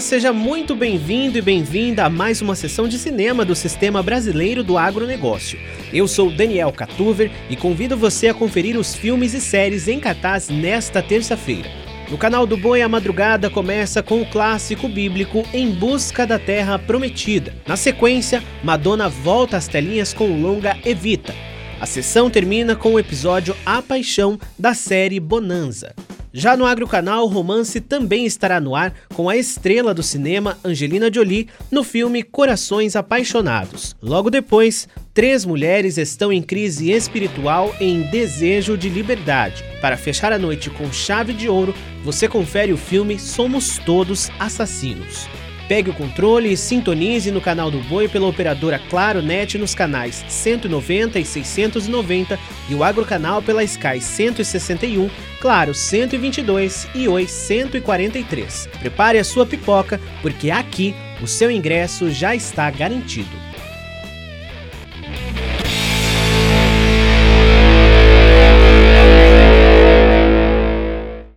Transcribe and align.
seja 0.00 0.32
muito 0.32 0.76
bem-vindo 0.76 1.38
e 1.38 1.42
bem-vinda 1.42 2.04
a 2.04 2.08
mais 2.08 2.40
uma 2.40 2.54
sessão 2.54 2.86
de 2.86 2.96
cinema 2.96 3.44
do 3.44 3.56
Sistema 3.56 4.00
Brasileiro 4.00 4.62
do 4.62 4.78
Agronegócio. 4.78 5.58
Eu 5.92 6.06
sou 6.06 6.30
Daniel 6.30 6.70
Catuver 6.70 7.32
e 7.50 7.56
convido 7.56 7.96
você 7.96 8.28
a 8.28 8.34
conferir 8.34 8.78
os 8.78 8.94
filmes 8.94 9.34
e 9.34 9.40
séries 9.40 9.88
em 9.88 9.98
cartaz 9.98 10.48
nesta 10.48 11.02
terça-feira. 11.02 11.68
No 12.08 12.16
canal 12.16 12.46
do 12.46 12.56
Boi, 12.56 12.80
a 12.80 12.88
madrugada 12.88 13.50
começa 13.50 14.04
com 14.04 14.22
o 14.22 14.30
clássico 14.30 14.86
bíblico 14.86 15.44
Em 15.52 15.72
Busca 15.72 16.24
da 16.24 16.38
Terra 16.38 16.78
Prometida. 16.78 17.52
Na 17.66 17.76
sequência, 17.76 18.44
Madonna 18.62 19.08
volta 19.08 19.56
às 19.56 19.66
telinhas 19.66 20.14
com 20.14 20.30
o 20.30 20.40
longa 20.40 20.76
Evita. 20.84 21.34
A 21.80 21.86
sessão 21.86 22.30
termina 22.30 22.76
com 22.76 22.92
o 22.92 23.00
episódio 23.00 23.56
A 23.66 23.82
Paixão 23.82 24.38
da 24.56 24.74
série 24.74 25.18
Bonanza. 25.18 25.92
Já 26.32 26.56
no 26.56 26.66
Agrocanal, 26.66 27.24
o 27.24 27.28
romance 27.28 27.80
também 27.80 28.26
estará 28.26 28.60
no 28.60 28.74
ar 28.74 28.92
com 29.14 29.28
a 29.28 29.36
estrela 29.36 29.94
do 29.94 30.02
cinema 30.02 30.58
Angelina 30.64 31.12
Jolie 31.12 31.48
no 31.70 31.82
filme 31.82 32.22
Corações 32.22 32.96
Apaixonados. 32.96 33.96
Logo 34.02 34.30
depois, 34.30 34.88
três 35.14 35.44
mulheres 35.44 35.96
estão 35.96 36.32
em 36.32 36.42
crise 36.42 36.90
espiritual 36.90 37.74
em 37.80 38.02
desejo 38.02 38.76
de 38.76 38.88
liberdade. 38.88 39.64
Para 39.80 39.96
fechar 39.96 40.32
a 40.32 40.38
noite 40.38 40.70
com 40.70 40.92
chave 40.92 41.32
de 41.32 41.48
ouro, 41.48 41.74
você 42.04 42.28
confere 42.28 42.72
o 42.72 42.76
filme 42.76 43.18
Somos 43.18 43.78
Todos 43.78 44.30
Assassinos. 44.38 45.28
Pegue 45.68 45.90
o 45.90 45.94
controle 45.94 46.52
e 46.52 46.56
sintonize 46.56 47.30
no 47.30 47.40
canal 47.40 47.70
do 47.70 47.80
Boi 47.80 48.08
pela 48.08 48.26
operadora 48.26 48.78
Claro 48.78 49.20
Net 49.20 49.58
nos 49.58 49.74
canais 49.74 50.24
190 50.28 51.18
e 51.18 51.24
690 51.24 52.38
e 52.68 52.74
o 52.74 52.84
Agrocanal 52.84 53.42
pela 53.42 53.64
Sky 53.64 54.00
161, 54.00 55.10
Claro 55.40 55.74
122 55.74 56.88
e 56.94 57.08
Oi 57.08 57.26
143. 57.26 58.68
Prepare 58.78 59.18
a 59.18 59.24
sua 59.24 59.44
pipoca, 59.44 60.00
porque 60.22 60.50
aqui 60.50 60.94
o 61.20 61.26
seu 61.26 61.50
ingresso 61.50 62.10
já 62.10 62.34
está 62.34 62.70
garantido. 62.70 63.55